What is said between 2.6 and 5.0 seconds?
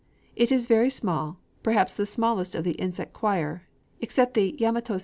the insect choir, except the Yamato suzu.